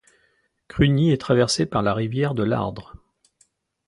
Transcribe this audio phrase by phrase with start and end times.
[0.67, 2.95] Crugny est traversée par la rivière de l’Ardre.